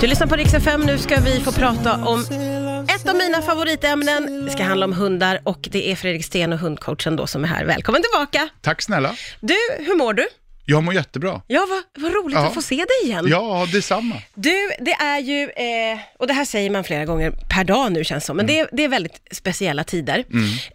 [0.00, 0.80] Du lyssnar på Rix FM.
[0.80, 2.20] Nu ska vi få prata om
[2.88, 4.44] ett av mina favoritämnen.
[4.44, 7.48] Det ska handla om hundar och det är Fredrik Sten och hundcoachen då som är
[7.48, 7.64] här.
[7.64, 8.48] Välkommen tillbaka.
[8.62, 9.14] Tack snälla.
[9.40, 10.26] Du, hur mår du?
[10.68, 11.40] Jag mår jättebra.
[11.46, 12.46] Ja, vad, vad roligt Ja.
[12.46, 13.26] att få se dig igen.
[13.28, 14.14] Ja, detsamma.
[14.34, 18.04] Du, det är ju, eh, och det här säger man flera gånger per dag nu
[18.04, 20.24] känns det som, men det, är, det är väldigt speciella tider.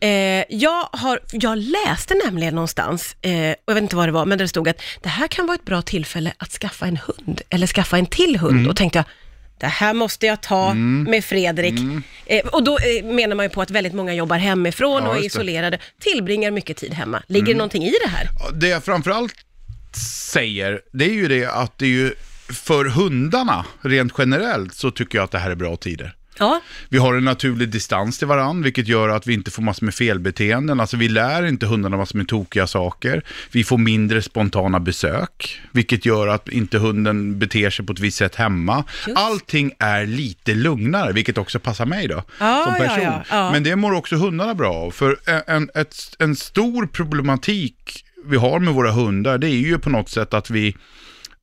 [0.00, 0.10] Eh,
[0.48, 4.38] jag, har, jag läste nämligen någonstans, eh, och jag vet inte vad det var, men
[4.38, 7.40] där det stod att det här kan vara ett bra tillfälle att skaffa en hund,
[7.50, 8.68] eller skaffa en till hund.
[8.68, 9.04] Och tänkte jag,
[9.60, 11.74] det här måste jag ta med Fredrik.
[12.26, 15.16] Eh, och då eh, menar man ju på att väldigt många jobbar hemifrån Ja, och
[15.16, 15.26] är det.
[15.26, 17.22] isolerade, tillbringar mycket tid hemma.
[17.26, 18.28] Ligger det någonting i det här?
[18.54, 19.34] Det jag framförallt
[19.96, 22.12] säger, det är ju det att det är ju
[22.48, 26.14] för hundarna, rent generellt, så tycker jag att det här är bra tider.
[26.38, 29.84] Ja, Vi har en naturlig distans till varandra, vilket gör att vi inte får massor
[29.84, 30.80] med felbeteenden.
[30.80, 33.22] Alltså vi lär inte hundarna massor med tokiga saker.
[33.52, 38.16] Vi får mindre spontana besök, vilket gör att inte hunden beter sig på ett visst
[38.16, 38.84] sätt hemma.
[39.06, 39.18] Just.
[39.18, 43.02] Allting är lite lugnare, vilket också passar mig då, Ja, som person.
[43.04, 43.52] ja, ja.
[43.52, 48.36] Men det mår också hundarna bra av, för en, en, ett, en stor problematik vi
[48.36, 50.76] har med våra hundar, det är ju på något sätt att vi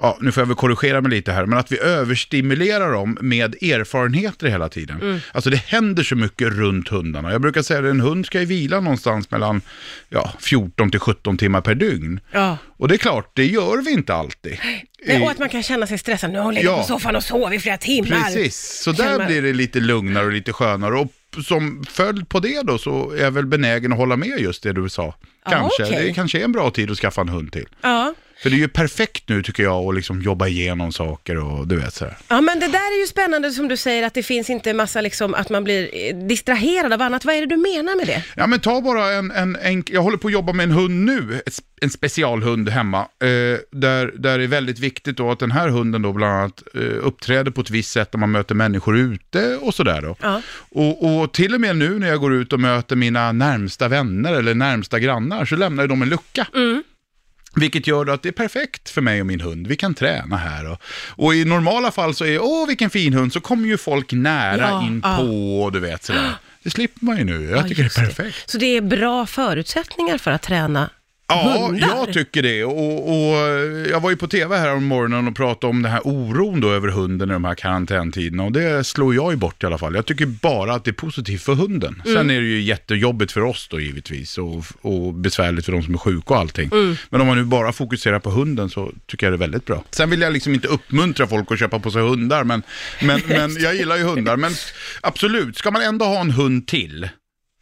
[0.00, 3.54] ja, nu får jag väl korrigera mig lite här, men att vi överstimulerar dem med
[3.62, 5.00] erfarenheter hela tiden.
[5.02, 5.18] Mm.
[5.32, 7.32] Alltså det händer så mycket runt hundarna.
[7.32, 9.60] Jag brukar säga att en hund ska ju vila någonstans mellan
[10.08, 12.20] ja, 14 till 17 timmar per dygn.
[12.32, 12.58] ja.
[12.76, 14.58] Och det är klart, det gör vi inte alltid.
[15.06, 16.30] Nej, och att man kan känna sig stressad.
[16.30, 16.78] Nu har hon legat Ja.
[16.78, 18.22] på soffan och sovit i flera timmar.
[18.24, 20.94] Precis, så där man- blir det lite lugnare och lite skönare.
[20.98, 24.62] Och som följd på det då så är jag väl benägen att hålla med just
[24.62, 25.14] det du sa.
[25.48, 26.06] Kanske, okej.
[26.06, 27.68] det kanske är en bra tid att skaffa en hund till.
[27.80, 28.14] Ja.
[28.42, 31.76] För det är ju perfekt nu tycker jag att liksom jobba igenom saker och du
[31.76, 32.16] vet sådär.
[32.28, 35.00] ja, men det där är ju spännande som du säger att det finns inte massa
[35.00, 37.24] liksom att man blir eh, distraherad av annat.
[37.24, 38.24] Vad är det du menar med det?
[38.36, 41.04] Ja men ta bara en, en, en jag håller på att jobba med en hund
[41.04, 41.40] nu,
[41.80, 43.28] en specialhund hemma, eh,
[43.70, 46.80] där, där det är väldigt viktigt då att den här hunden då bland annat eh,
[46.80, 50.16] uppträder på ett visst sätt när man möter människor ute och sådär då.
[50.20, 50.42] Ja.
[50.70, 54.32] Och, och till och med nu när jag går ut och möter mina närmsta vänner
[54.34, 56.46] eller närmsta grannar så lämnar ju de en lucka.
[57.54, 59.66] Vilket gör att det är perfekt för mig och min hund.
[59.66, 60.70] Vi kan träna här.
[60.70, 64.12] Och, och i normala fall så är åh vilken fin hund, så kommer ju folk
[64.12, 65.16] nära Ja, in ja.
[65.16, 66.30] på och du vet sådär.
[66.64, 67.44] Det slipper man ju nu.
[67.44, 68.50] Jag Ja, tycker det är perfekt.
[68.50, 70.90] Så det är bra förutsättningar för att träna
[71.32, 71.88] Ja, hundar?
[71.88, 72.64] jag tycker det.
[72.64, 73.36] Och, och
[73.90, 76.70] jag var ju på tv här om morgonen och pratade om den här oron då
[76.70, 78.44] över hunden i de här karantäntiderna.
[78.44, 79.94] Och det slår jag ju bort i alla fall.
[79.94, 82.02] Jag tycker bara att det är positivt för hunden.
[82.04, 82.16] Mm.
[82.16, 84.38] Sen är det ju jättejobbigt för oss då givetvis.
[84.38, 86.70] Och, och besvärligt för de som är sjuka och allting.
[86.72, 86.96] Mm.
[87.10, 89.84] Men om man nu bara fokuserar på hunden så tycker jag det är väldigt bra.
[89.90, 92.44] Sen vill jag liksom inte uppmuntra folk att köpa på sig hundar.
[92.44, 92.62] Men,
[93.02, 94.36] men, men jag gillar ju hundar.
[94.36, 94.52] Men
[95.00, 97.08] absolut, ska man ändå ha en hund till,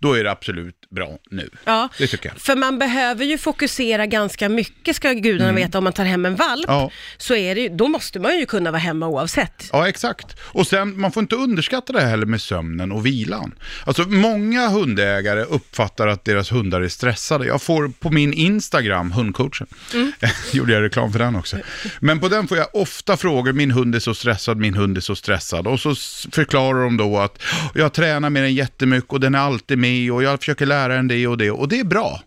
[0.00, 1.50] då är det absolut bra nu.
[1.64, 2.38] Ja, Det tycker jag.
[2.40, 6.36] för man behöver ju fokusera ganska mycket, ska gudarna veta, om man tar hem en
[6.36, 6.68] valp.
[6.68, 6.80] Mm.
[6.80, 6.90] Ja.
[7.18, 9.68] Så är det ju, då måste man ju kunna vara hemma oavsett.
[9.72, 10.36] Ja, exakt.
[10.40, 13.54] Och sen, man får inte underskatta det här heller med sömnen och vilan.
[13.84, 17.46] Alltså, många hundägare uppfattar att deras hundar är stressade.
[17.46, 19.66] Jag får på min Instagram, hundcoachen,
[20.52, 21.56] gjorde jag reklam för den också.
[22.00, 25.00] Men på den får jag ofta frågor, min hund är så stressad, min hund är
[25.00, 25.66] så stressad.
[25.66, 25.94] Och så
[26.32, 27.42] förklarar de då att
[27.74, 31.08] jag tränar med den jättemycket och den är alltid med och jag försöker lära den
[31.08, 31.50] det och det.
[31.50, 32.22] Och det är bra.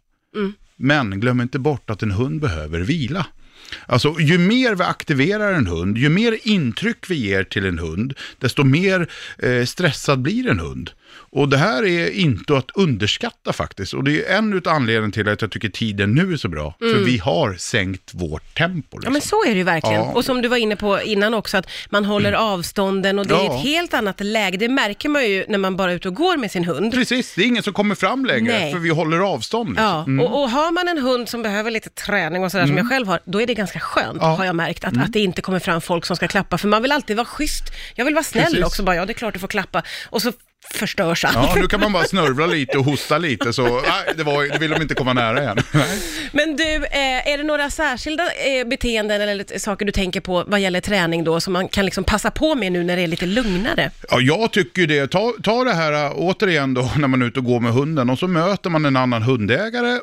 [0.75, 3.25] Men glöm inte bort att en hund behöver vila.
[3.85, 8.13] Alltså, ju mer vi aktiverar en hund, ju mer intryck vi ger till en hund,
[8.39, 9.07] desto mer
[9.39, 10.91] eh, stressad blir en hund.
[11.15, 13.93] Och det här är inte att underskatta faktiskt.
[13.93, 16.75] Och det är en av anledningarna till att jag tycker tiden nu är så bra.
[16.79, 18.87] För vi har sänkt vårt tempo.
[18.91, 19.13] Ja Liksom.
[19.13, 19.95] men så är det ju verkligen.
[20.01, 20.11] Ja.
[20.11, 23.43] Och som du var inne på innan också, att man håller avstånden och det är
[23.43, 23.55] Ja.
[23.57, 24.57] ett helt annat läge.
[24.57, 26.93] Det märker man ju när man bara är ute och går med sin hund.
[26.93, 28.71] Precis, det är ingen som kommer fram längre, Nej.
[28.73, 29.69] för vi håller avstånd.
[29.69, 30.17] Liksom.
[30.19, 32.89] Ja, och, och har man en hund som behöver lite träning och sådär som jag
[32.89, 34.27] själv har, då är det ganska skönt, Ja.
[34.27, 36.81] har jag märkt, att, att det inte kommer fram folk som ska klappa, för man
[36.81, 37.63] vill alltid vara schysst.
[37.95, 38.65] Jag vill vara snäll Precis.
[38.65, 39.83] också, bara, ja det är klart du får klappa.
[40.09, 40.31] Och så
[40.73, 41.35] förstörs allt.
[41.35, 44.57] Ja, nu kan man bara snörvla lite och hosta lite, så nej, det, var, det
[44.59, 45.57] vill de inte komma nära igen.
[46.31, 50.59] Men du, eh, är det några särskilda eh, beteenden eller saker du tänker på vad
[50.59, 53.25] gäller träning då, som man kan liksom passa på med nu när det är lite
[53.25, 53.91] lugnare?
[54.09, 55.07] Ja, jag tycker det.
[55.07, 58.09] Ta, ta det här äh, återigen då när man är ute och går med hunden
[58.09, 59.97] och så möter man en annan hundägare eh,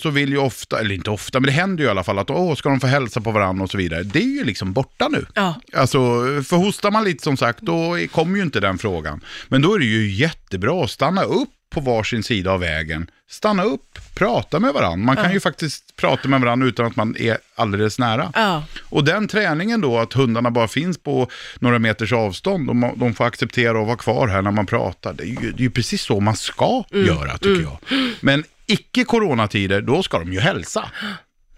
[0.00, 2.30] så vill ju ofta, eller inte ofta, men det händer ju i alla fall att
[2.30, 4.02] åh, ska de få hälsa på varandra och så vidare.
[4.02, 5.26] Det är ju liksom borta nu.
[5.34, 5.54] Ja.
[5.72, 5.98] Alltså,
[6.48, 9.20] för hostar man lite som sagt, då kommer ju inte den frågan.
[9.48, 13.10] Men då är det ju jättebra att stanna upp på varsin sida av vägen.
[13.30, 15.06] Stanna upp, prata med varandra.
[15.06, 18.32] Man kan ju faktiskt prata med varandra utan att man är alldeles nära.
[18.34, 18.64] Ja.
[18.82, 21.28] Och den träningen då, att hundarna bara finns på
[21.58, 25.12] några meters avstånd ma- de får acceptera att vara kvar här när man pratar.
[25.12, 27.78] Det är ju, det är ju precis så man ska göra, tycker jag.
[28.20, 30.90] Men icke coronatider, då ska de ju hälsa.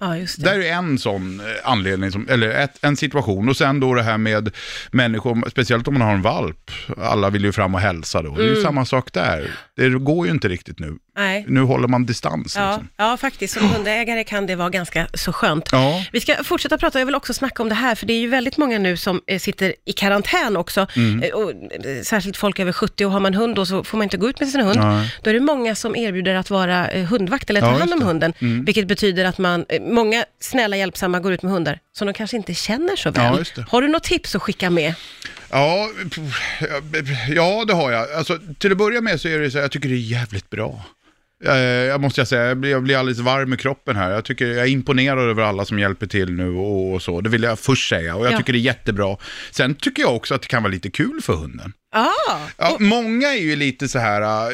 [0.03, 0.51] Ja, just det.
[0.51, 3.49] Där är en sån eh, anledning, som, eller ett, en situation.
[3.49, 4.51] Och sen då det här med
[4.91, 6.71] människor, speciellt om man har en valp.
[7.03, 8.35] Alla vill ju fram och hälsa då.
[8.35, 8.55] Det är Mm.
[8.57, 9.51] ju samma sak där.
[9.77, 10.95] Det går ju inte riktigt nu.
[11.17, 11.45] Nej.
[11.49, 12.57] Nu håller man distans.
[12.57, 12.89] Ja, Liksom.
[12.97, 13.55] ja, faktiskt.
[13.59, 15.69] Som hundägare kan det vara ganska så skönt.
[15.73, 16.05] Ja.
[16.13, 18.29] Vi ska fortsätta prata, jag vill också snacka om det här, för det är ju
[18.29, 20.87] väldigt många nu som eh, sitter i karantän också.
[20.97, 21.23] Mm.
[21.23, 21.53] Eh, Och,
[22.05, 24.41] särskilt folk över 70 och har man hund då så får man inte gå ut
[24.41, 24.81] med sin hund.
[24.81, 25.15] Nej.
[25.23, 28.33] Då är det många som erbjuder att vara hundvakt eller ta Ja, hand om hunden.
[28.39, 28.65] Mm.
[28.65, 32.55] Vilket betyder att man, många snälla hjälpsamma går ut med hundar som de kanske inte
[32.55, 33.25] känner så väl.
[33.25, 33.67] Ja, just det.
[33.69, 34.95] Har du något tips att skicka med?
[35.51, 35.91] Ja,
[37.29, 38.13] ja, det har jag.
[38.13, 40.51] Alltså, till att börja med så är det så här, jag tycker det är jävligt
[40.51, 40.85] bra.
[41.45, 44.11] Eh, Jag måste jag säga, jag blir, jag blir alldeles varm i kroppen här.
[44.11, 47.21] Jag, tycker, jag är imponerad över alla som hjälper till nu och, och så.
[47.21, 48.15] Det vill jag först säga.
[48.17, 48.39] Och jag Ja.
[48.39, 49.17] tycker det är jättebra.
[49.51, 51.73] Sen tycker jag också att det kan vara lite kul för hunden.
[51.95, 52.09] Ah,
[52.59, 54.51] Ja, många är ju lite så här,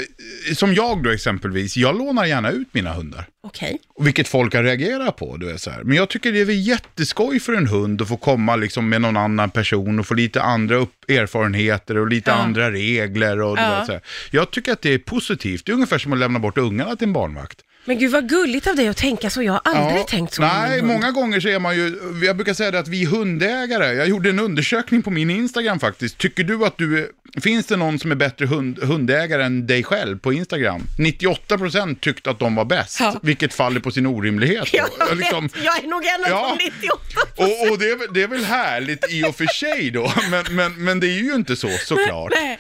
[0.49, 3.25] eh, som jag då exempelvis, jag lånar gärna ut mina hundar.
[3.49, 3.79] Okej.
[3.95, 5.37] Och Vilket folk har reagerat på.
[5.37, 5.83] Du vet, så här.
[5.83, 9.01] Men jag tycker det är väl jätteskoj för en hund att få komma liksom med
[9.01, 12.35] någon annan person och få lite andra upp erfarenheter och lite Ja.
[12.37, 13.41] andra regler.
[13.41, 13.77] Och, du Ja.
[13.79, 14.01] vet, så här.
[14.31, 15.67] Jag tycker att det är positivt.
[15.67, 17.59] Det är ungefär som att lämna bort ungarna till en barnvakt.
[17.89, 19.43] Men gud vad gulligt av dig att tänka så.
[19.43, 20.43] Jag har aldrig Ja, tänkt så.
[20.43, 20.93] med Nej, min hund.
[20.93, 24.31] många gånger så är man ju, jag brukar säga det att vi hundägare, jag gjorde
[24.31, 26.19] en undersökning på min Instagram faktiskt.
[26.19, 27.09] Tycker du att du, är-
[27.41, 30.83] finns det någon som är bättre hund, hundägare än dig själv på Instagram?
[30.99, 33.19] 98% tyckte att de var bäst, Ja.
[33.23, 34.69] vilket faller på sin orimlighet.
[34.75, 36.57] Jag, Jag vet, liksom- jag är nog en av Ja.
[36.59, 36.99] de 98
[37.37, 40.45] och, och det, är, väl- det är väl härligt i och för sig då, men,
[40.57, 42.33] men, men det är ju inte så såklart.
[42.43, 42.59] Nej.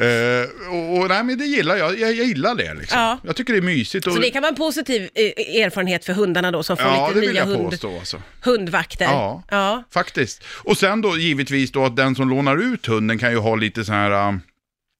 [0.00, 2.98] Eh, och, och nej, men det gillar jag, jag, jag gillar det liksom.
[2.98, 3.18] Ja.
[3.24, 4.06] Jag tycker det är mysigt.
[4.06, 7.10] Och, Så det kan vara en positiv eh, erfarenhet för hundarna då som får ja,
[7.14, 8.22] lite nya hund, påstå alltså.
[8.44, 9.04] hundvakter.
[9.04, 9.42] Ja.
[9.50, 9.84] ja.
[9.92, 10.44] Faktiskt.
[10.48, 13.84] Och sen då givetvis då att den som lånar ut hunden kan ju ha lite
[13.84, 14.34] så här, äh,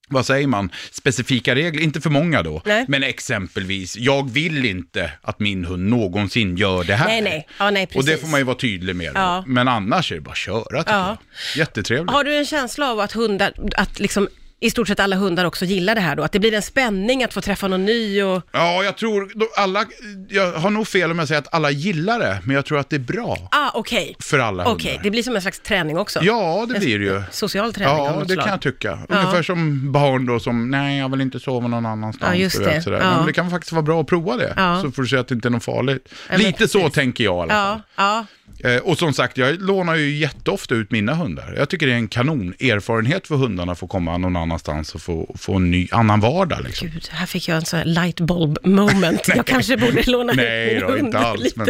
[0.09, 2.63] vad säger man, specifika regler, inte för många då.
[2.65, 2.85] Nej.
[2.89, 7.07] Men exempelvis, jag vill inte att min hund någonsin gör det här.
[7.07, 7.49] Nej, nej.
[7.59, 8.11] Ja, nej, Och precis.
[8.11, 9.13] det får man ju vara tydlig med.
[9.15, 9.45] Ja.
[9.47, 11.17] Men annars är det bara att köra tycker Ja.
[11.55, 11.59] jag.
[11.59, 12.11] Jättetrevligt.
[12.13, 14.29] Har du en känsla av att hundar, att liksom
[14.61, 16.23] i stort sett alla hundar också gillar det här då?
[16.23, 18.43] Att det blir en spänning att få träffa någon ny och...
[18.53, 19.85] Ja, jag tror, alla,
[20.29, 22.91] jag har nog fel om jag säger att alla gillar det, men jag tror att
[22.91, 24.17] det är bra Ah, okej.
[24.19, 25.03] för alla Okej, hundar.
[25.05, 26.19] det blir som en slags träning också.
[26.23, 27.23] Ja, det blir det ju.
[27.31, 28.44] Social träning av Ja, något det slag.
[28.44, 28.99] kan jag tycka.
[29.08, 32.32] Ungefär som barn då som, nej jag vill inte sova någon annanstans.
[32.35, 32.82] Ja, just vet, det.
[32.82, 33.00] sådär.
[33.00, 33.17] Ja.
[33.17, 34.81] Men det kan faktiskt vara bra att prova det, Ja.
[34.82, 36.09] så får du se att det inte är något farligt.
[36.29, 37.81] men Lite så tänker jag i alla fall.
[37.97, 38.26] Ja, ja.
[38.64, 41.55] Eh, och som sagt, jag lånar ju jätteofta ut mina hundar.
[41.56, 45.03] Jag tycker det är en kanon erfarenhet för hundarna att få komma någon annanstans och
[45.03, 46.64] få, få en ny, annan vardag.
[46.64, 46.88] Liksom.
[46.88, 49.29] Gud, här fick jag en sån här light bulb moment.
[49.37, 51.43] jag kanske borde låna Nej ut då, min inte hund alls.
[51.44, 51.58] lite.
[51.58, 51.69] Men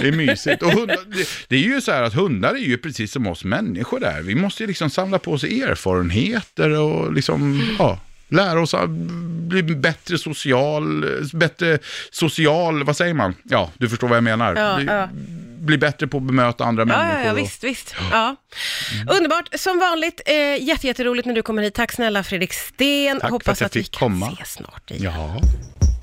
[0.00, 0.62] det är mysigt.
[0.62, 3.44] Och hundar, det, det är ju så här att hundar är ju precis som oss
[3.44, 4.22] människor där.
[4.22, 9.62] Vi måste ju liksom samla på oss erfarenheter och liksom, ja, lära oss att bli
[9.62, 11.78] bättre social, bättre
[12.10, 13.34] social, vad säger man?
[13.42, 14.56] Ja, du förstår vad jag menar.
[14.56, 15.08] Ja, ja.
[15.62, 17.20] Bli bättre på att bemöta andra Ja, människor.
[17.20, 17.94] ja, ja, visst, visst.
[18.10, 18.36] Ja.
[19.16, 21.74] Underbart, som vanligt, eh, jätte, jätteroligt när du kommer hit.
[21.74, 23.20] Tack snälla Fredrik Sten.
[23.20, 24.26] Tack för Hoppas att jag att vi kan komma.
[24.32, 25.02] ses snart igen.
[25.16, 25.40] Ja.